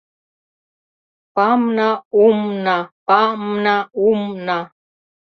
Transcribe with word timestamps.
Па-мна-ум-на, 1.35 2.75
па-мна-ум-на 3.11 4.57